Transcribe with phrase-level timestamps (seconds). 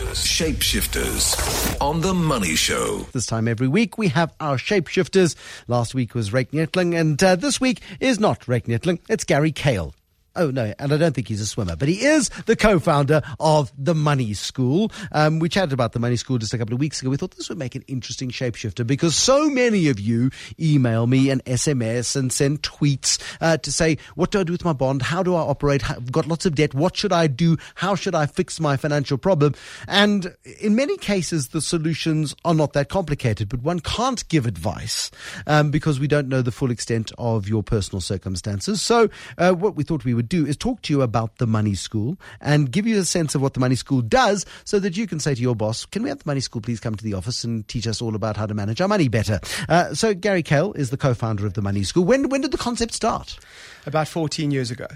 [0.00, 1.36] Shapeshifters.
[1.36, 3.06] Shapeshifters on the Money Show.
[3.12, 5.36] This time every week we have our shapeshifters.
[5.68, 9.52] Last week was Ryk Neethling, and uh, this week is not Ryk Neethling, it's Gary
[9.52, 9.94] Kayle.
[10.36, 13.20] Oh, no, and I don't think he's a swimmer, but he is the co founder
[13.40, 14.92] of The Money School.
[15.10, 17.10] Um, we chatted about The Money School just a couple of weeks ago.
[17.10, 20.30] We thought this would make an interesting shapeshifter because so many of you
[20.60, 24.64] email me and SMS and send tweets uh, to say, What do I do with
[24.64, 25.02] my bond?
[25.02, 25.90] How do I operate?
[25.90, 26.74] I've got lots of debt.
[26.74, 27.56] What should I do?
[27.74, 29.54] How should I fix my financial problem?
[29.88, 35.10] And in many cases, the solutions are not that complicated, but one can't give advice
[35.48, 38.80] um, because we don't know the full extent of your personal circumstances.
[38.80, 41.74] So, uh, what we thought we would do is talk to you about the Money
[41.74, 45.06] School and give you a sense of what the Money School does so that you
[45.06, 47.14] can say to your boss, Can we have the Money School please come to the
[47.14, 49.40] office and teach us all about how to manage our money better?
[49.68, 52.04] Uh, so, Gary Kayle is the co founder of the Money School.
[52.04, 53.38] When, when did the concept start?
[53.86, 54.86] About 14 years ago.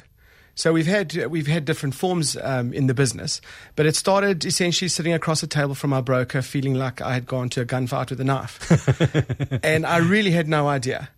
[0.57, 3.41] So we've had we've had different forms um, in the business,
[3.75, 7.27] but it started essentially sitting across a table from our broker, feeling like I had
[7.27, 8.61] gone to a gunfight with a knife,
[9.65, 11.09] and I really had no idea.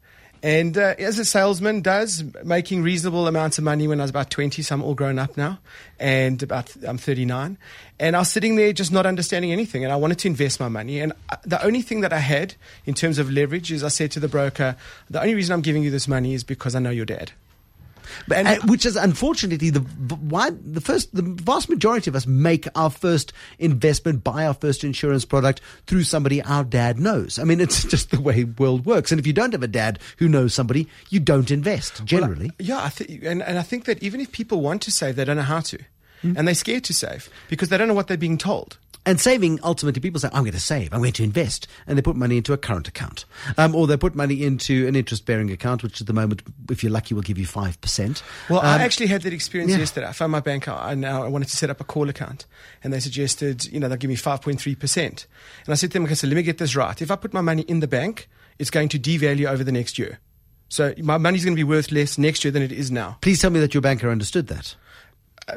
[0.46, 4.30] And uh, as a salesman does, making reasonable amounts of money when I was about
[4.30, 5.58] 20, so I'm all grown up now,
[5.98, 7.58] and about I'm 39.
[7.98, 10.68] And I was sitting there just not understanding anything, and I wanted to invest my
[10.68, 11.00] money.
[11.00, 14.12] And uh, the only thing that I had in terms of leverage is I said
[14.12, 14.76] to the broker,
[15.10, 17.32] the only reason I'm giving you this money is because I know your dad.
[18.32, 22.66] And, uh, which is unfortunately the why the first the vast majority of us make
[22.74, 27.38] our first investment, buy our first insurance product through somebody our dad knows.
[27.38, 29.12] I mean, it's just the way world works.
[29.12, 32.46] And if you don't have a dad who knows somebody, you don't invest generally.
[32.58, 35.16] Well, yeah, I th- and and I think that even if people want to save,
[35.16, 36.36] they don't know how to, mm-hmm.
[36.36, 38.78] and they're scared to save because they don't know what they're being told.
[39.06, 41.68] And saving, ultimately, people say, I'm going to save, I'm going to invest.
[41.86, 43.24] And they put money into a current account.
[43.56, 46.82] Um, or they put money into an interest bearing account, which at the moment, if
[46.82, 48.22] you're lucky, will give you 5%.
[48.50, 49.78] Well, um, I actually had that experience yeah.
[49.78, 50.08] yesterday.
[50.08, 52.46] I found my bank, I now I wanted to set up a call account.
[52.82, 54.98] And they suggested, you know, they'll give me 5.3%.
[54.98, 55.24] And
[55.68, 57.00] I said to them, okay, so let me get this right.
[57.00, 60.00] If I put my money in the bank, it's going to devalue over the next
[60.00, 60.18] year.
[60.68, 63.18] So my money's going to be worth less next year than it is now.
[63.20, 64.74] Please tell me that your banker understood that.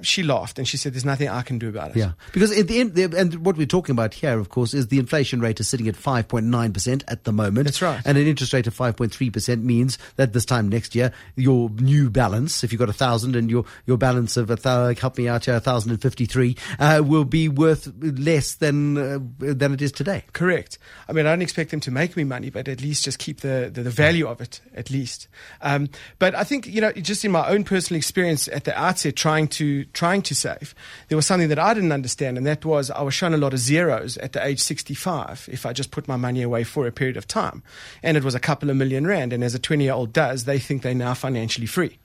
[0.04, 2.68] She laughed and she said, "There's nothing I can do about it." Yeah, because at
[2.68, 5.68] the end, and what we're talking about here, of course, is the inflation rate is
[5.68, 7.66] sitting at 5.9 percent at the moment.
[7.66, 8.00] That's right.
[8.06, 12.12] And an interest rate of 5.3 percent means that this time next year, your new
[12.12, 15.46] balance, if you've got a thousand and your your balance of a help me out
[15.46, 19.82] here, a thousand and fifty three, uh, will be worth less than uh, than it
[19.82, 20.24] is today.
[20.34, 20.78] Correct.
[21.08, 23.42] I mean, I don't expect them to make me money, but at least just keep
[23.42, 25.28] the the, the value of it at least.
[25.62, 25.90] Um,
[26.20, 29.48] but I think you know, just in my own personal experience at the outset, trying
[29.48, 30.76] to trying to save,
[31.08, 33.54] there was something that I didn't understand, and that was I was shown a lot
[33.54, 36.92] of zeros at the age 65 if I just put my money away for a
[36.92, 37.64] period of time.
[38.04, 39.34] And it was a couple of million rand.
[39.34, 42.00] And as a 20 year old does, they think they're now financially free.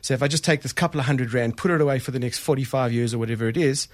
[0.00, 2.18] So if I just take this couple of hundred rand, put it away for the
[2.18, 3.88] next 45 years or whatever it is,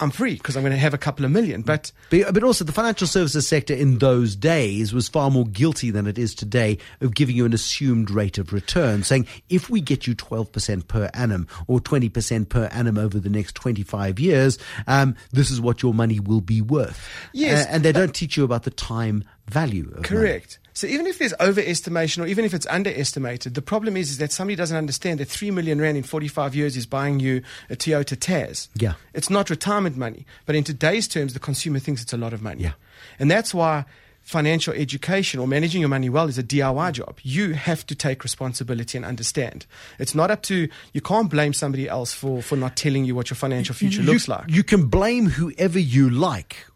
[0.00, 1.62] I'm free because I'm going to have a couple of million.
[1.62, 6.06] But, but, also the financial services sector in those days was far more guilty than
[6.06, 10.06] it is today of giving you an assumed rate of return, saying if we get
[10.06, 15.50] you 12% per annum or 20% per annum over the next 25 years, um, this
[15.50, 17.08] is what your money will be worth.
[17.32, 19.90] Yes, uh, and they don't teach you about the time value.
[20.02, 20.58] correct.
[20.60, 20.68] Money.
[20.78, 24.30] So even if there's overestimation or even if it's underestimated, the problem is, is that
[24.30, 28.16] somebody doesn't understand that 3 million rand in 45 years is buying you a Toyota
[28.16, 28.68] Tazz.
[28.76, 28.92] Yeah.
[29.12, 30.24] It's not retirement money.
[30.46, 32.62] But in today's terms, the consumer thinks it's a lot of money.
[32.62, 32.74] Yeah.
[33.18, 33.86] And that's why
[34.28, 37.18] financial education or managing your money well is a DIY job.
[37.22, 39.64] You have to take responsibility and understand.
[39.98, 43.30] It's not up to, you can't blame somebody else for, for not telling you what
[43.30, 44.44] your financial future you, looks like.
[44.48, 46.66] You can blame whoever you like,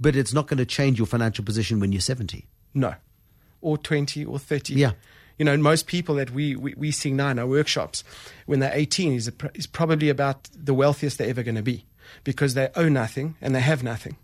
[0.00, 2.46] but it's not going to change your financial position when you're 70.
[2.74, 2.94] No
[3.60, 4.74] or 20 or 30.
[4.74, 4.92] Yeah.
[5.38, 8.02] You know, most people that we, we, we see now in our workshops,
[8.46, 11.84] when they're 18, is, is probably about the wealthiest they're ever going to be
[12.24, 14.16] because they owe nothing and they have nothing.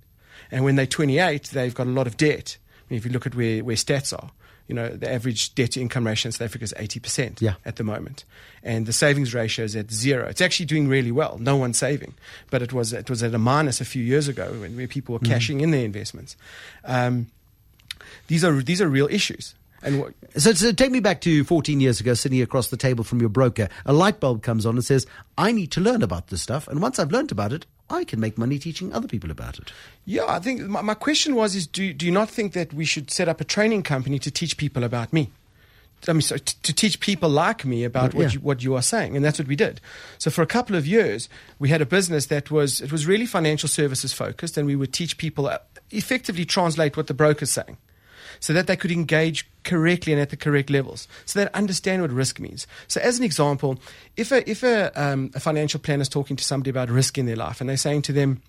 [0.51, 2.57] And when they're 28, they've got a lot of debt.
[2.81, 4.33] I mean, if you look at where, where stats are,
[4.67, 7.55] you know, the average debt to income ratio in South Africa is 80% yeah.
[7.65, 8.25] at the moment.
[8.63, 10.27] And the savings ratio is at zero.
[10.27, 11.37] It's actually doing really well.
[11.39, 12.15] No one's saving.
[12.51, 15.13] But it was, it was at a minus a few years ago when, where people
[15.13, 15.29] were mm.
[15.29, 16.37] cashing in their investments.
[16.85, 17.27] Um,
[18.27, 19.55] these are these are real issues.
[19.83, 23.05] And what, so, so take me back to 14 years ago, sitting across the table
[23.05, 23.69] from your broker.
[23.85, 25.07] A light bulb comes on and says,
[25.37, 28.19] "I need to learn about this stuff." And once I've learned about it, I can
[28.19, 29.73] make money teaching other people about it.
[30.07, 32.85] Yeah, I think my, my question was: Is do do you not think that we
[32.85, 35.31] should set up a training company to teach people about me?
[36.07, 38.29] I mean, so to, to teach people like me about what, yeah.
[38.31, 39.81] you, what you are saying, and that's what we did.
[40.19, 43.27] So for a couple of years, we had a business that was it was really
[43.27, 45.59] financial services focused, and we would teach people uh,
[45.91, 47.77] effectively translate what the broker's saying
[48.41, 52.11] so that they could engage correctly and at the correct levels, so they understand what
[52.11, 52.67] risk means.
[52.89, 53.79] So, as an example,
[54.17, 57.27] if a if a, um, a financial planner is talking to somebody about risk in
[57.27, 58.43] their life, and they're saying to them,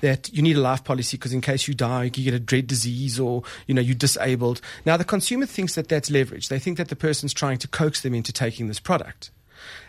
[0.00, 2.66] that you need a life policy because in case you die, you get a dread
[2.66, 4.60] disease or, you know, you're disabled.
[4.84, 6.48] Now, the consumer thinks that that's leverage.
[6.48, 9.30] They think that the person's trying to coax them into taking this product.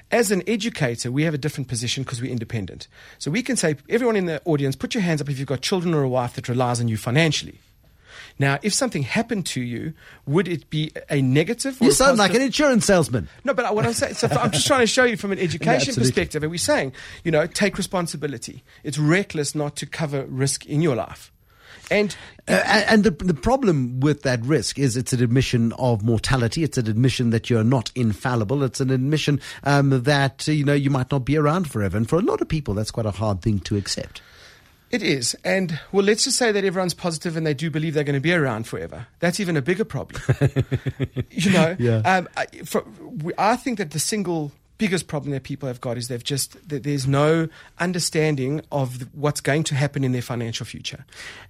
[0.09, 2.87] As an educator, we have a different position because we're independent.
[3.19, 5.61] So we can say, everyone in the audience, put your hands up if you've got
[5.61, 7.59] children or a wife that relies on you financially.
[8.39, 9.93] Now, if something happened to you,
[10.25, 11.81] would it be a negative?
[11.81, 13.27] Or You sound like an insurance salesman.
[13.43, 15.89] No, but what I'm saying, so I'm just trying to show you from an education
[15.89, 16.03] absolutely.
[16.03, 16.43] perspective.
[16.43, 16.93] And we're saying,
[17.23, 18.63] you know, take responsibility.
[18.83, 21.31] It's reckless not to cover risk in your life.
[21.89, 22.15] And
[22.49, 26.63] Uh, and the, the problem with that risk is it's an admission of mortality.
[26.63, 28.63] It's an admission that you're not infallible.
[28.63, 31.97] It's an admission um, that you know you might not be around forever.
[31.97, 34.21] And for a lot of people, that's quite a hard thing to accept.
[34.89, 35.35] It is.
[35.43, 38.19] And well, let's just say that everyone's positive and they do believe they're going to
[38.21, 39.07] be around forever.
[39.19, 40.21] That's even a bigger problem.
[41.29, 41.97] you know, Yeah.
[42.05, 42.85] um, I, for,
[43.37, 46.83] I think that the single biggest problem that people have got is they've just, that
[46.83, 47.47] there's no
[47.79, 51.05] understanding of what's going to happen in their financial future.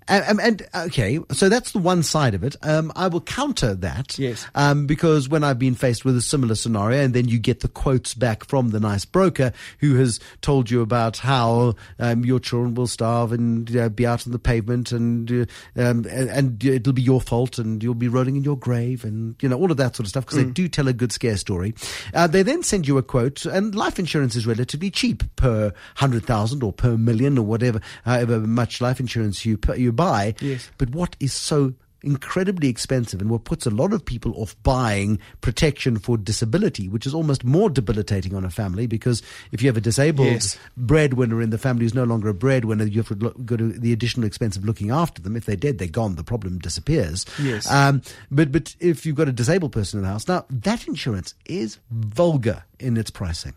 [0.07, 2.55] And, and okay, so that's the one side of it.
[2.61, 4.17] Um, I will counter that.
[4.17, 4.45] Yes.
[4.55, 7.67] Um, because when I've been faced with a similar scenario, and then you get the
[7.67, 12.73] quotes back from the nice broker who has told you about how um, your children
[12.73, 15.45] will starve and uh, be out on the pavement, and uh,
[15.75, 19.35] um, and, and it'll be your fault, and you'll be rolling in your grave, and
[19.41, 20.25] you know all of that sort of stuff.
[20.25, 21.73] Because they do tell a good scare story.
[22.13, 26.25] Uh, they then send you a quote, and life insurance is relatively cheap per hundred
[26.25, 30.35] thousand or per million or whatever, however much life insurance you you buy.
[30.39, 30.69] Yes.
[30.77, 31.73] But what is so
[32.07, 37.05] incredibly expensive and what puts a lot of people off buying protection for disability, which
[37.05, 39.21] is almost more debilitating on a family because
[39.51, 40.57] if you have a disabled Yes.
[40.75, 43.15] breadwinner in the family who's no longer a breadwinner, you have to
[43.45, 45.35] go to the additional expense of looking after them.
[45.35, 46.15] If they're dead, they're gone.
[46.15, 47.25] The problem disappears.
[47.39, 47.69] Yes.
[47.69, 48.01] Um,
[48.31, 51.77] but but if you've got a disabled person in the house, now that insurance is
[51.91, 53.53] vulgar in its pricing.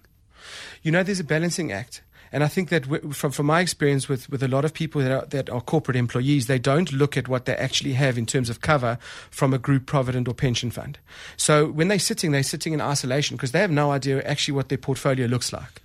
[0.82, 2.02] you know, there's a balancing act.
[2.32, 5.00] And I think that w- from, from my experience with, with a lot of people
[5.02, 8.26] that are, that are corporate employees, they don't look at what they actually have in
[8.26, 8.98] terms of cover
[9.30, 10.98] from a group provident or pension fund.
[11.36, 14.68] So when they're sitting, they're sitting in isolation because they have no idea actually what
[14.68, 15.82] their portfolio looks like.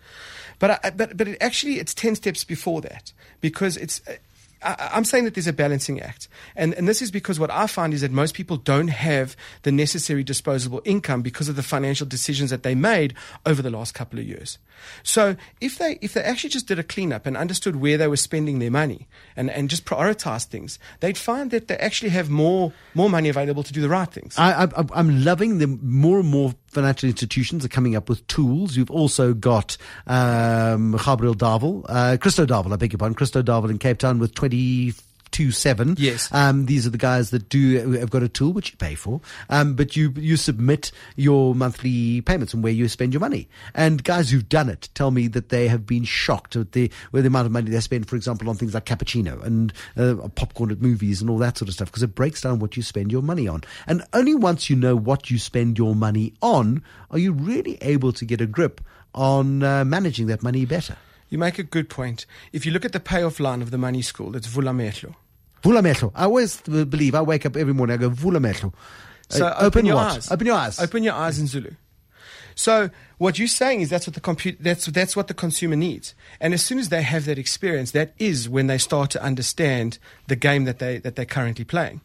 [0.59, 3.11] But, I, but, but it actually, it's 10 steps before that
[3.41, 4.01] because it's,
[4.61, 6.27] I, I'm saying that there's a balancing act.
[6.55, 9.71] And, and this is because what I find is that most people don't have the
[9.71, 13.13] necessary disposable income because of the financial decisions that they made
[13.45, 14.57] over the last couple of years.
[15.03, 18.17] So if they, if they actually just did a cleanup and understood where they were
[18.17, 22.73] spending their money and, and just prioritized things, they'd find that they actually have more,
[22.93, 24.37] more money available to do the right things.
[24.37, 28.75] I, I, I'm loving the more and more financial institutions are coming up with tools.
[28.75, 31.35] You've also got um, Gabriel
[31.87, 35.95] uh, Christo Davel, I beg your pardon, Christo Davel in Cape Town with 22 7.
[35.97, 36.29] Yes.
[36.31, 39.21] Um, these are the guys that do have got a tool which you pay for,
[39.49, 43.49] um, but you you submit your monthly payments and where you spend your money.
[43.73, 47.23] And guys who've done it tell me that they have been shocked at the with
[47.23, 50.71] the amount of money they spend, for example, on things like cappuccino and uh, popcorn
[50.71, 53.11] at movies and all that sort of stuff, because it breaks down what you spend
[53.11, 53.63] your money on.
[53.87, 58.13] And only once you know what you spend your money on are you really able
[58.13, 58.79] to get a grip
[59.15, 60.97] on uh, managing that money better.
[61.29, 62.25] You make a good point.
[62.53, 65.15] If you look at the payoff line of the money school, it's Vula Mehlo.
[65.63, 66.11] Vula Mehlo.
[66.15, 67.95] I always believe I wake up every morning.
[67.95, 68.73] I go vula mehlo.
[69.29, 70.17] So Uh, open, your what?
[70.17, 70.31] eyes.
[70.31, 70.79] Open your eyes.
[70.79, 71.71] Open your eyes in Zulu.
[72.53, 76.13] So what you're saying is that's what the compute that's that's what the consumer needs.
[76.39, 79.97] And as soon as they have that experience, that is when they start to understand
[80.27, 82.01] the game that they that they're currently playing.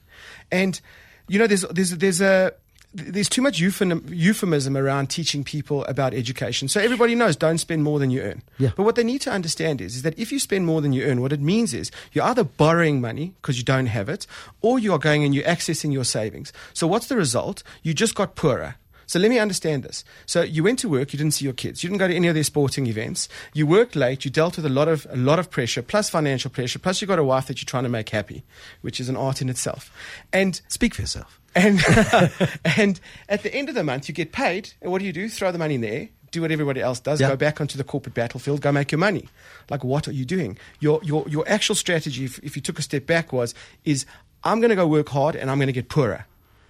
[0.50, 0.80] And
[1.28, 2.52] you know, there's there's there's a
[2.92, 6.68] there's too much euphemism, euphemism around teaching people about education.
[6.68, 8.42] So everybody knows don't spend more than you earn.
[8.58, 8.70] Yeah.
[8.76, 11.04] But what they need to understand is, is that if you spend more than you
[11.04, 14.26] earn, what it means is you're either borrowing money because you don't have it,
[14.60, 16.52] or you are going and you're accessing your savings.
[16.72, 17.62] So what's the result?
[17.82, 18.76] You just got poorer.
[19.10, 20.04] So let me understand this.
[20.24, 22.28] So you went to work, you didn't see your kids, you didn't go to any
[22.28, 25.40] of their sporting events, you worked late, you dealt with a lot of a lot
[25.40, 28.10] of pressure, plus financial pressure, plus you got a wife that you're trying to make
[28.10, 28.44] happy,
[28.82, 29.90] which is an art in itself.
[30.32, 31.39] And Speak for yourself.
[31.54, 31.80] And
[32.76, 34.72] and at the end of the month, you get paid.
[34.80, 35.28] And what do you do?
[35.28, 36.08] Throw the money in there.
[36.30, 37.20] Do what everybody else does.
[37.20, 37.28] Yeah.
[37.28, 38.60] Go back onto the corporate battlefield.
[38.60, 39.28] Go make your money.
[39.68, 40.58] Like what are you doing?
[40.78, 43.54] Your your your actual strategy, if, if you took a step back, was
[43.84, 44.06] is
[44.44, 46.26] I'm going to go work hard and I'm going to get poorer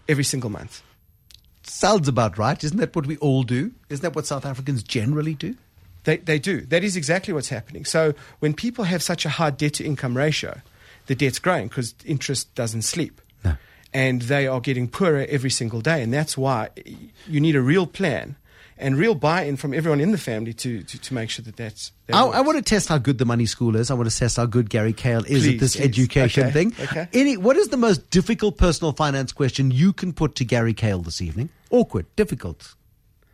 [0.09, 0.83] every single month.
[1.63, 2.63] Sounds about right.
[2.63, 3.73] Isn't that what we all do?
[3.91, 5.57] Isn't that what South Africans generally do?
[6.05, 6.63] They, they do.
[6.63, 7.85] That is exactly what's happening.
[7.85, 10.61] So when people have such a high debt to income ratio,
[11.07, 13.21] the debt's growing because interest doesn't sleep.
[13.45, 13.57] No.
[13.93, 16.03] And they are getting poorer every single day.
[16.03, 16.69] And that's why
[17.27, 18.37] you need a real plan
[18.79, 21.57] and real buy in from everyone in the family to, to, to make sure that
[21.57, 21.93] that's.
[22.07, 22.25] That I.
[22.25, 23.91] I want to test how good the money school is.
[23.91, 25.85] I want to test how good Gary Kayle is Please, at this please.
[25.85, 26.75] education Okay, thing.
[26.81, 27.09] okay.
[27.13, 31.01] Any, what is the most difficult personal finance question you can put to Gary Kayle
[31.01, 31.51] this evening?
[31.71, 32.75] Awkward, difficult.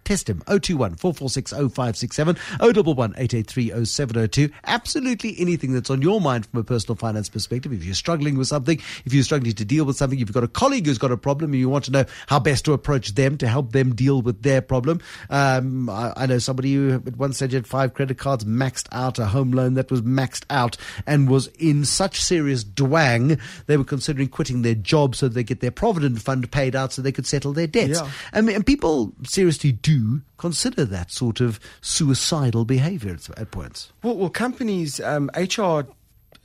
[0.06, 0.40] Test him.
[0.46, 4.54] 021 446 0567 011 883 0702.
[4.64, 7.72] Absolutely anything that's on your mind from a personal finance perspective.
[7.72, 10.44] If you're struggling with something, if you're struggling to deal with something, if you've got
[10.44, 13.16] a colleague who's got a problem and you want to know how best to approach
[13.16, 15.00] them to help them deal with their problem.
[15.28, 19.18] Um, I, I know somebody who at one stage had five credit cards maxed out,
[19.18, 23.82] a home loan that was maxed out, and was in such serious dwang they were
[23.82, 27.26] considering quitting their job so they get their provident fund paid out so they could
[27.26, 28.00] settle their debts.
[28.00, 28.08] Yeah.
[28.32, 29.95] I mean, and people seriously do
[30.38, 33.92] consider that sort of suicidal behavior at, points.
[34.02, 35.82] Well, well companies, um, HR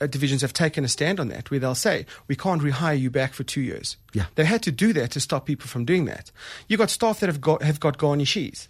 [0.01, 3.09] uh, divisions have taken a stand on that where they'll say, we can't rehire you
[3.09, 3.97] back for two years.
[4.13, 4.25] Yeah.
[4.35, 6.31] They had to do that to stop people from doing that.
[6.67, 8.67] You've got staff that have got, have got garnishes.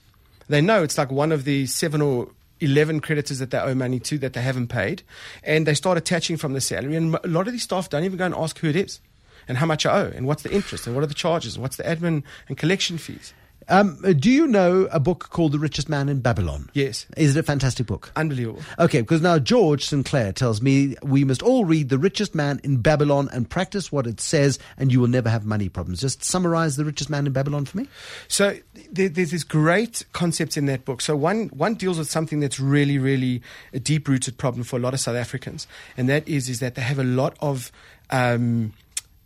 [0.48, 4.00] They know it's like one of the seven or 11 creditors that they owe money
[4.00, 5.02] to that they haven't paid,
[5.44, 6.96] and they start attaching from the salary.
[6.96, 9.00] And a lot of these staff don't even go and ask who it is
[9.48, 11.62] and how much I owe and what's the interest and what are the charges and
[11.62, 13.34] what's the admin and collection fees.
[13.72, 16.70] Um, do you know a book called The Richest Man in Babylon?
[16.74, 17.06] Yes.
[17.16, 18.12] Is it a fantastic book?
[18.18, 18.62] Unbelievable.
[18.78, 22.82] Okay, because now George Sinclair tells me we must all read The Richest Man in
[22.82, 26.02] Babylon and practice what it says, and you will never have money problems.
[26.02, 27.88] Just summarize The Richest Man in Babylon for me.
[28.28, 28.58] So
[28.92, 31.00] there, there's this great concepts in that book.
[31.00, 33.42] So one one deals with something that's really, really
[33.74, 36.76] a deep rooted problem for a lot of South Africans, and that is is that
[36.76, 37.72] they have a lot of
[38.10, 38.74] um,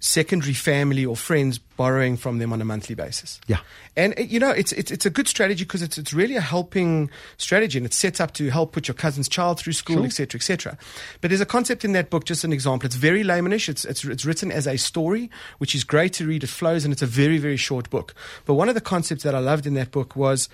[0.06, 3.42] secondary family or friends borrowing from them on a monthly basis.
[3.48, 3.58] Yeah.
[3.96, 7.10] And you know, it's it's, it's a good strategy because it's it's really a helping
[7.38, 10.06] strategy and it's set up to help put your cousin's child through school, Sure.
[10.06, 10.78] etc., etc.
[11.22, 12.86] But there's a concept in that book, just an example.
[12.86, 13.68] It's very laymanish.
[13.68, 16.44] It's it's it's written as a story, which is great to read.
[16.44, 18.14] It flows, and it's a very very short book.
[18.46, 20.50] But one of the concepts that I loved in that book was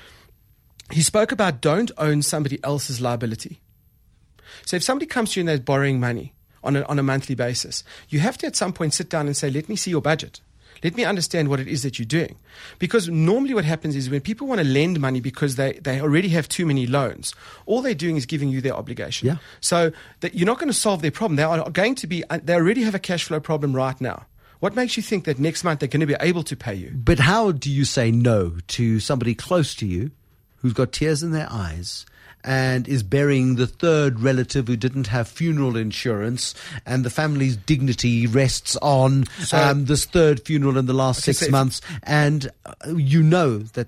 [0.91, 3.59] he spoke about don't own somebody else's liability.
[4.65, 7.35] So if somebody comes to you and they're borrowing money on a, on a monthly
[7.35, 10.01] basis, you have to at some point sit down and say, let me see your
[10.01, 10.41] budget.
[10.83, 12.37] Let me understand what it is that you're doing.
[12.79, 16.29] Because normally what happens is when people want to lend money because they, they already
[16.29, 19.27] have too many loans, all they're doing is giving you their obligation.
[19.27, 19.37] Yeah.
[19.59, 19.91] So
[20.21, 21.35] that you're not going to solve their problem.
[21.35, 24.25] They are going to be, uh, they already have a cash flow problem right now.
[24.59, 26.91] What makes you think that next month they're going to be able to pay you?
[26.93, 30.11] But how do you say no to somebody close to you
[30.57, 32.05] who's got tears in their eyes
[32.43, 36.53] and is burying the third relative who didn't have funeral insurance
[36.85, 41.49] and the family's dignity rests on So- um, this third funeral in the last six
[41.49, 41.81] months.
[42.03, 43.87] And uh, you know that,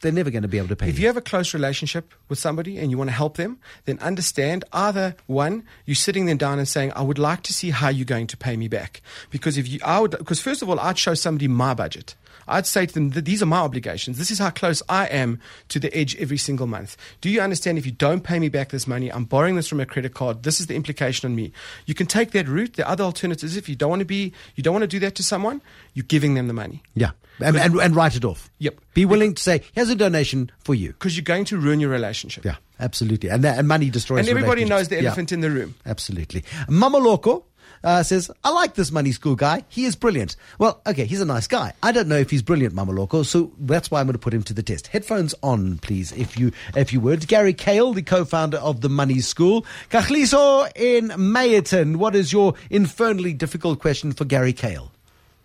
[0.00, 2.38] they're never going to be able to pay If you have a close relationship with
[2.38, 6.58] somebody and you want to help them, then understand either one, you're sitting them down
[6.58, 9.02] and saying, I would like to see how you're going to pay me back.
[9.30, 12.14] Because if you, I would, because first of all, I'd show somebody my budget.
[12.48, 14.18] I'd say to them that these are my obligations.
[14.18, 16.96] This is how close I am to the edge every single month.
[17.20, 19.80] Do you understand if you don't pay me back this money, I'm borrowing this from
[19.80, 20.42] a credit card.
[20.42, 21.52] This is the implication on me.
[21.86, 22.74] You can take that route.
[22.74, 24.98] The other alternative is if you don't want to be, you don't want to do
[25.00, 25.62] that to someone,
[25.94, 26.82] you're giving them the money.
[26.94, 27.10] Yeah.
[27.42, 28.50] And, and, and write it off.
[28.58, 28.80] Yep.
[28.94, 30.88] Be willing to say, here's a donation for you.
[30.88, 32.44] Because you're going to ruin your relationship.
[32.44, 33.28] Yeah, absolutely.
[33.30, 35.02] And, that, and money destroys And everybody knows the relationships.
[35.02, 35.08] Yeah.
[35.08, 35.74] elephant in the room.
[35.86, 36.44] Absolutely.
[36.68, 37.44] Mama Loco
[37.84, 39.64] uh, says, I like this money school guy.
[39.68, 40.36] He is brilliant.
[40.58, 41.72] Well, okay, he's a nice guy.
[41.82, 44.34] I don't know if he's brilliant, Mama Loco, so that's why I'm going to put
[44.34, 44.86] him to the test.
[44.88, 47.26] Headphones on, please, if you if you would.
[47.26, 49.66] Gary Kayle, the co-founder of the Money School.
[49.90, 51.96] Kachliso in Meyerton.
[51.96, 54.92] What is your infernally difficult question for Gary Kayle?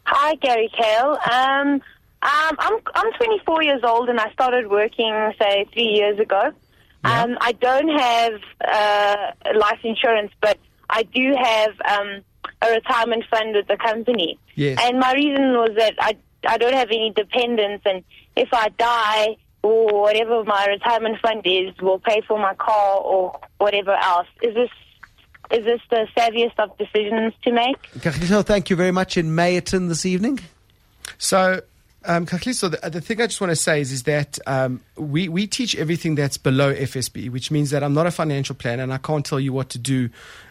[0.10, 1.20] Hi, Gary Kayle.
[1.30, 1.82] Um,
[2.22, 6.54] um, I'm I'm 24 years old and I started working say three years ago.
[7.04, 7.24] Yeah.
[7.24, 8.34] Um, I don't have
[8.66, 10.58] uh, life insurance, but
[10.90, 12.22] I do have um,
[12.62, 14.40] a retirement fund with the company.
[14.56, 14.80] Yes.
[14.82, 16.16] And my reason was that I
[16.48, 18.06] I don't have any dependents, and
[18.38, 23.38] if I die or whatever my retirement fund is, will pay for my car or
[23.58, 24.28] whatever else.
[24.42, 24.70] Is this
[25.51, 27.82] is this the savviest of decisions to make?
[28.00, 30.39] Kachliso, thank you very much in Meyerton this evening.
[31.18, 31.62] So,
[32.06, 35.27] um, Kakliso, the, the thing I just want to say is, is that um, we,
[35.27, 38.94] we teach everything that's below FSB, which means that I'm not a financial planner and
[38.94, 40.10] I can't tell you what to do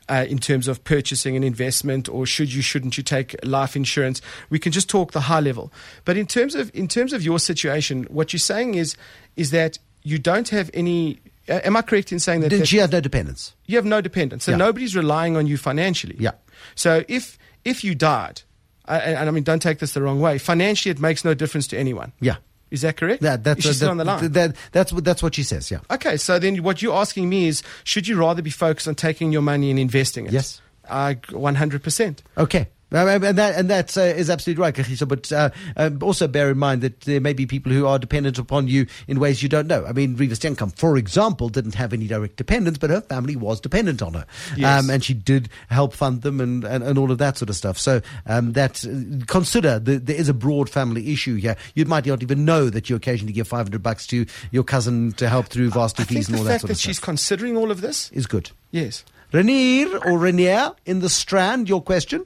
[0.09, 4.21] uh, in terms of purchasing an investment or should you, shouldn't you take life insurance.
[4.51, 5.73] We can just talk the high level.
[6.05, 8.97] But in terms of, in terms of your situation, what you're saying is,
[9.37, 11.21] is that you don't have any.
[11.49, 13.55] Am I correct in saying that, Then that she has no dependents.
[13.67, 14.45] you have no dependence.
[14.45, 14.57] So Yeah.
[14.59, 16.17] nobody's relying on you financially.
[16.19, 16.33] Yeah.
[16.75, 18.43] So if if you died,
[18.89, 20.39] and, I mean, don't take this the wrong way.
[20.39, 22.13] Financially, it makes no difference to anyone.
[22.21, 22.37] Yeah.
[22.71, 23.23] Is that correct?
[23.23, 24.33] That, that's Is she still that- on the line?
[24.33, 25.79] that- that's, what, that's what she says, yeah.
[25.91, 26.17] okay.
[26.17, 29.43] So then, what you're asking me is, should you rather be focused on taking your
[29.43, 30.33] money and investing it?
[30.33, 30.61] Yes.
[30.89, 32.19] Uh, 100%.
[32.39, 32.69] Okay.
[33.05, 34.75] And that and that uh, is absolutely right.
[35.09, 38.39] But uh, um, also bear in mind that there may be people who are dependent
[38.39, 39.85] upon you in ways you don't know.
[39.85, 43.61] I mean, Reeva Steenkamp, for example, didn't have any direct dependents, but her family was
[43.61, 44.27] dependent on her,
[44.57, 44.85] Yes.
[44.85, 47.57] um, and she did help fund them and, and, and all of that sort of
[47.57, 47.79] stuff.
[47.79, 51.57] So um, that uh, consider that there is a broad family issue here.
[51.75, 55.13] You might not even know that you occasionally give five hundred bucks to your cousin
[55.15, 57.71] to help through varsity fees and all that fact sort that of she's considering all
[57.71, 58.51] of this, is good.
[58.71, 59.05] yes.
[59.33, 62.25] Renier or Renier in the Strand, your question.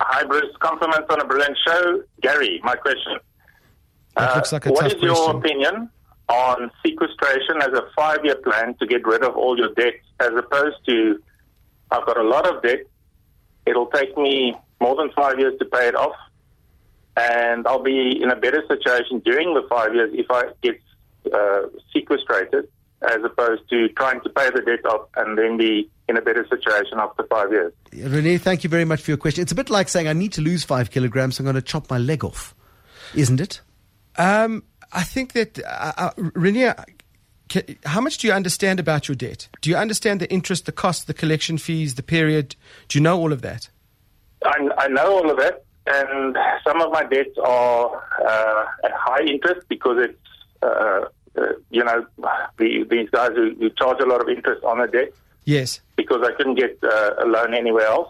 [0.00, 0.54] Hi, Bruce.
[0.60, 2.02] Compliments on a brilliant show.
[2.22, 3.18] Gary, my question.
[4.16, 5.36] That Uh, looks like a what tough is your question.
[5.36, 5.90] opinion
[6.28, 10.30] on sequestration as a five year plan to get rid of all your debts as
[10.36, 11.18] opposed to
[11.90, 12.80] I've got a lot of debt.
[13.66, 16.14] It'll take me more than five years to pay it off.
[17.16, 20.78] And I'll be in a better situation during the five years if I get
[21.32, 21.62] uh,
[21.92, 22.68] sequestrated
[23.02, 26.46] as opposed to trying to pay the debt off and then be in a better
[26.48, 27.72] situation after five years.
[27.92, 29.42] Renee, thank you very much for your question.
[29.42, 31.62] It's a bit like saying I need to lose five kilograms, so I'm going to
[31.62, 32.54] chop my leg off,
[33.14, 33.60] isn't it?
[34.16, 36.74] Um, I think that, uh, uh, Renier,
[37.50, 39.48] ca- how much do you understand about your debt?
[39.60, 42.56] Do you understand the interest, the cost, the collection fees, the period?
[42.88, 43.68] Do you know all of that?
[44.44, 46.36] I, I know all of that, and
[46.66, 50.18] some of my debts are uh, at high interest because it's,
[50.62, 51.04] uh,
[51.36, 52.06] uh, you know,
[52.56, 55.12] the, these guys who, who charge a lot of interest on the debt
[55.48, 55.80] Yes.
[55.96, 58.08] because I couldn't get uh, a loan anywhere else.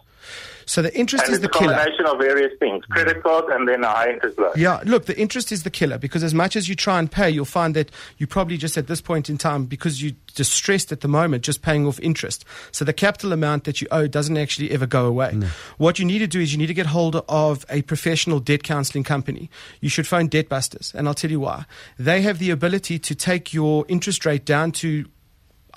[0.66, 1.74] So the interest And is it's the a killer.
[1.74, 4.52] combination of various things credit card and then a high interest loan.
[4.54, 7.30] Yeah, look, the interest is the killer because as much as you try and pay,
[7.30, 11.00] you'll find that you probably just at this point in time, because you're distressed at
[11.00, 12.44] the moment, just paying off interest.
[12.70, 15.38] So the capital amount that you owe doesn't actually ever go away.
[15.78, 18.62] What you need to do is you need to get hold of a professional debt
[18.62, 19.48] counseling company.
[19.80, 21.64] You should phone Debt Busters, and I'll tell you why.
[21.98, 25.06] They have the ability to take your interest rate down to.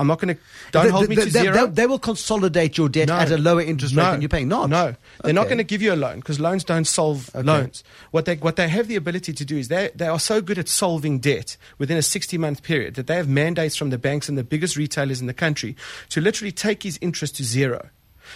[0.01, 0.41] I'm not going to.
[0.71, 1.67] Don't They- hold me they, to they- zero.
[1.67, 3.15] They, they will consolidate your debt No.
[3.15, 4.11] at a lower interest rate No.
[4.11, 4.47] than you're paying.
[4.49, 4.69] Not.
[4.69, 7.83] No, they're not going to give you a loan because loans don't solve loans.
[8.11, 10.57] What they what they have the ability to do is they they are so good
[10.57, 14.27] at solving debt within a sixty month period that they have mandates from the banks
[14.27, 15.75] and the biggest retailers in the country
[16.09, 17.89] to literally take his interest to zero.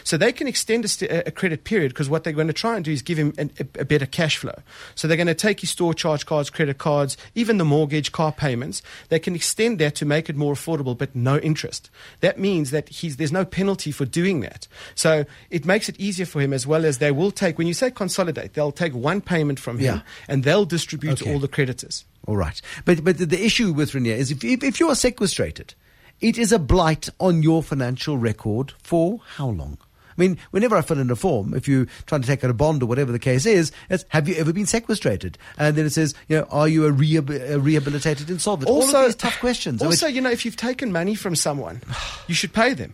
[0.04, 2.76] So they can extend a, st- a credit period because what they're going to try
[2.76, 4.56] and do is give him an, a, a better cash flow.
[4.96, 8.32] So they're going to take his store charge cards, credit cards, even the mortgage, car
[8.32, 8.82] payments.
[9.10, 11.90] They can extend that to make it more affordable, but no interest.
[12.22, 14.68] That means that he's, there's no penalty for doing that.
[14.96, 17.74] So it makes it easier for him as well as they will take, when you
[17.74, 20.02] say consolidate, they'll take one payment from him Yeah.
[20.28, 21.26] and they'll distribute Okay.
[21.26, 22.06] to all the creditors.
[22.28, 22.60] All right.
[22.86, 25.76] But but the, the issue with Renier is if, if if you are sequestrated,
[26.22, 29.78] it is a blight on your financial record for how long?
[30.18, 32.54] I mean, whenever I fill in a form, if you're trying to take out a
[32.54, 35.38] bond or whatever the case is, it's have you ever been sequestrated?
[35.58, 38.70] And then it says, you know, are you a, a rehabilitated insolvent?
[38.70, 39.82] All of these tough questions.
[39.82, 41.82] Also, you know, if you've taken money from someone,
[42.28, 42.94] you should pay them.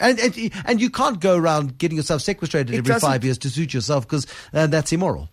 [0.00, 3.50] and, and and you can't go around getting yourself sequestrated It every five years to
[3.50, 5.28] suit yourself because uh, that's immoral.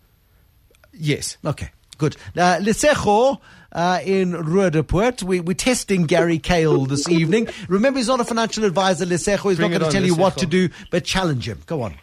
[0.92, 1.36] Yes.
[1.44, 2.16] Okay, good.
[2.36, 3.40] Uh, Lesego
[3.72, 5.22] uh, in Ruidepoort.
[5.22, 7.48] We, we're testing Gary Kayle this evening.
[7.68, 9.50] Remember, he's not a financial advisor, Lesego.
[9.50, 11.60] He's Bring not going to on, tell you what to do, but challenge him.
[11.66, 11.94] Go on.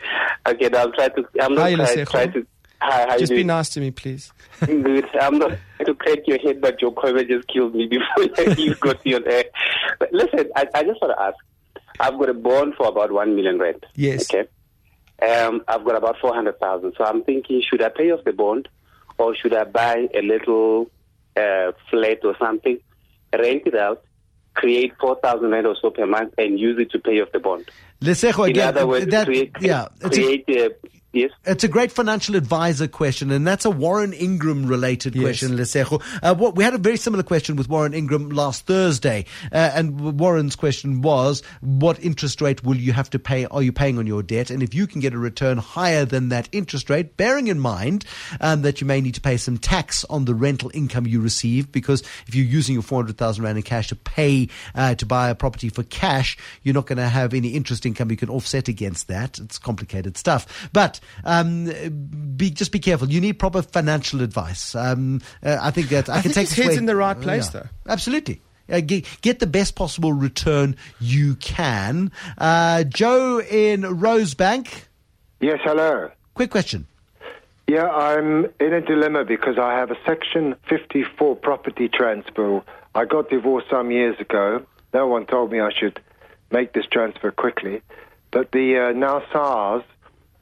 [0.47, 1.25] Okay, I'll try to.
[1.41, 2.11] I'm not Hi, try, Lesego.
[2.11, 2.47] try to.
[2.83, 3.47] Hi, how Just you be doing?
[3.47, 4.31] nice to me, please.
[4.61, 5.09] Good.
[5.19, 8.75] I'm not trying to crack your head, but your comment just killed me before you
[8.75, 9.45] got me on air.
[9.99, 11.37] But listen, I, I just want to ask.
[11.99, 13.87] I've got a bond for about one million rand.
[13.95, 14.29] Yes.
[14.31, 14.47] Okay.
[15.27, 16.93] Um, I've got about four hundred thousand.
[16.99, 18.69] So I'm thinking, should I pay off the bond,
[19.19, 20.91] or should I buy a little
[21.37, 22.79] uh, flat or something,
[23.33, 24.05] rent it out,
[24.55, 27.41] create four thousand rand or so per month, and use it to pay off the
[27.41, 27.69] bond?
[28.01, 30.71] Lesego, In again, other words, that, create, yeah, create a,
[31.15, 31.31] yes.
[31.45, 35.23] it's a great financial advisor question, and that's a Warren Ingram related Yes.
[35.23, 36.03] question, Lesego.
[36.23, 40.19] Uh, what, we had a very similar question with Warren Ingram last Thursday, uh, and
[40.19, 44.07] Warren's question was, what interest rate will you have to pay, are you paying on
[44.07, 44.51] your debt?
[44.51, 48.05] And if you can get a return higher than that interest rate, bearing in mind
[48.41, 51.71] um, that you may need to pay some tax on the rental income you receive,
[51.73, 55.35] because if you're using your 400,000 Rand in cash to pay, uh, to buy a
[55.35, 59.09] property for cash, you're not going to have any interest income you can offset against
[59.09, 59.39] that.
[59.39, 60.69] It's complicated stuff.
[60.73, 61.67] But um,
[62.37, 63.09] be, just be careful.
[63.11, 64.75] You need proper financial advice.
[64.75, 67.17] Um, uh, I think that I, I can think take his head's in the right
[67.17, 67.67] Oh, place, though.
[67.89, 68.41] Absolutely.
[68.71, 72.11] Uh, get, get the best possible return you can.
[72.39, 74.85] Uh, Joe in Rosebank,
[75.41, 76.11] Yes, hello.
[76.35, 76.87] quick question.
[77.67, 82.63] Yeah, I'm in a dilemma because I have a Section 54 property transfer.
[82.95, 84.65] I got divorced some years ago.
[84.93, 85.99] No one told me I should
[86.51, 87.83] make this transfer quickly.
[88.31, 89.83] But the uh, now SARS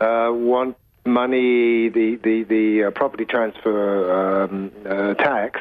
[0.03, 5.61] uh, want money, the, the, the uh, property transfer um, uh, tax.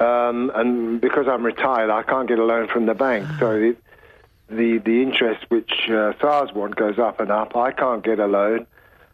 [0.00, 3.28] Um, and because I'm retired, I can't get a loan from the bank.
[3.38, 3.78] So it,
[4.48, 7.56] the the interest which uh, SARS want goes up and up.
[7.56, 8.66] I can't get a loan.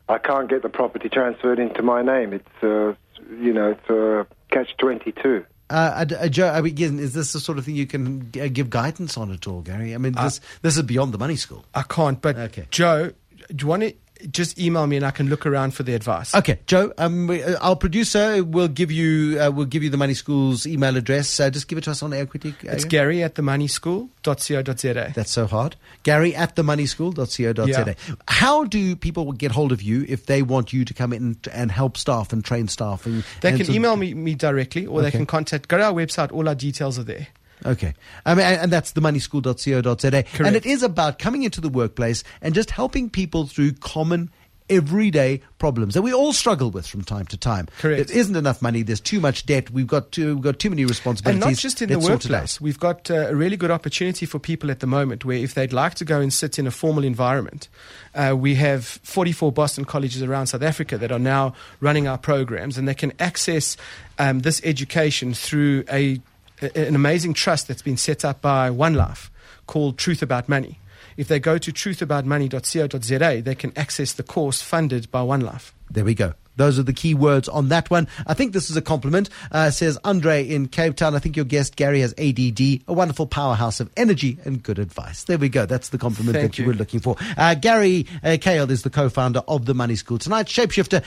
[0.09, 2.33] I can't get the property transferred into my name.
[2.33, 2.95] It's uh,
[3.39, 5.45] you know it's a catch twenty two.
[5.71, 5.75] Uh,
[6.11, 8.49] uh, uh, Joe, I mean, again, is this the sort of thing you can uh,
[8.51, 9.95] give guidance on at all, Gary?
[9.95, 11.65] I mean, this this is beyond the money school.
[11.75, 12.21] I can't.
[12.21, 12.67] But Okay.
[12.71, 13.13] Joe,
[13.55, 13.95] do you want to
[14.31, 16.35] just email me and I can look around for the advice?
[16.35, 20.15] Okay, Joe, um, uh, our producer will give you uh, will give you the money
[20.15, 21.39] school's email address.
[21.41, 22.55] Uh, just give it to us on air quickly.
[22.63, 25.13] It's Gary at the Money themoneyschool.co.za.
[25.15, 25.77] That's so hard.
[26.03, 27.67] Gary at the Money themoneyschool.co.za.
[27.67, 28.15] Yeah.
[28.29, 31.49] How do people get hold of you if they want you to come in and,
[31.53, 33.07] and help staff and train staff?
[33.07, 35.85] And, They and can of- email me, me directly or they can contact, go to
[35.85, 37.29] our website, all our details are there.
[37.67, 37.95] Okay.
[38.25, 40.07] I mean, and that's themoneyschool.co.za.
[40.17, 40.41] And Correct.
[40.41, 44.31] And it is about coming into the workplace and just helping people through common
[44.71, 47.67] everyday problems that we all struggle with from time to time.
[47.79, 48.09] Correct.
[48.09, 48.83] There isn't enough money.
[48.83, 49.71] There's too much debt.
[49.71, 51.43] We've got too, we've got too many responsibilities.
[51.43, 52.11] And not just in the Let's out.
[52.11, 52.61] workplace.
[52.61, 55.73] We've got uh, a really good opportunity for people at the moment where if they'd
[55.73, 57.69] like to go and sit in a formal environment,
[58.15, 62.77] uh, we have 44 Boston colleges around South Africa that are now running our programs
[62.77, 63.77] and they can access
[64.19, 66.21] um, this education through a-
[66.61, 69.31] an amazing trust that's been set up by One Life
[69.67, 70.81] called Truth About Money.
[71.17, 75.75] If they go to truthaboutmoney.co.za, they can access the course funded by One Life.
[75.91, 76.35] There we go.
[76.59, 78.09] Those are the key words on that one.
[78.27, 79.31] I think this is a compliment.
[79.53, 81.15] Uh, says Andre in Cape Town.
[81.15, 85.23] I think your guest Gary has ADD, a wonderful powerhouse of energy and good advice.
[85.23, 85.67] There we go.
[85.67, 86.65] That's the compliment Thank that you.
[86.65, 86.69] you.
[86.71, 87.17] were looking for.
[87.37, 90.19] Uh, Gary uh, Kayle is the co-founder of the Money School.
[90.19, 91.05] Tonight, Shapeshifter